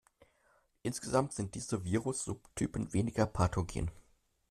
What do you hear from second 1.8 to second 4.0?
Virus-Subtypen weniger pathogen.